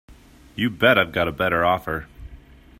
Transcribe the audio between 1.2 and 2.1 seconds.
a better offer.